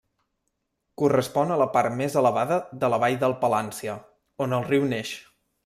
Correspon 1.01 1.53
a 1.55 1.57
la 1.63 1.67
part 1.75 1.95
més 1.99 2.17
elevada 2.21 2.59
de 2.85 2.91
la 2.95 3.01
Vall 3.05 3.19
del 3.25 3.37
Palància, 3.45 3.99
on 4.47 4.59
el 4.61 4.69
riu 4.73 4.89
naix. 4.95 5.17